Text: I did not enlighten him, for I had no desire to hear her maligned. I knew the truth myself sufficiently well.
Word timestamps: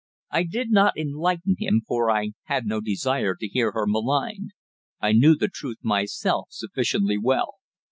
I 0.31 0.41
did 0.45 0.71
not 0.71 0.97
enlighten 0.97 1.57
him, 1.59 1.83
for 1.87 2.09
I 2.09 2.31
had 2.45 2.65
no 2.65 2.81
desire 2.81 3.35
to 3.35 3.47
hear 3.47 3.73
her 3.73 3.85
maligned. 3.85 4.49
I 4.99 5.11
knew 5.11 5.35
the 5.35 5.47
truth 5.47 5.77
myself 5.83 6.47
sufficiently 6.49 7.19
well. 7.19 7.59